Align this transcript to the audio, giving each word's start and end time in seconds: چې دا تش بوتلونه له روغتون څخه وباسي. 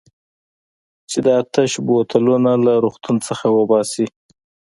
چې 1.09 1.19
دا 1.27 1.37
تش 1.53 1.71
بوتلونه 1.85 2.51
له 2.65 2.73
روغتون 2.83 3.15
څخه 3.27 3.45
وباسي. 3.57 4.05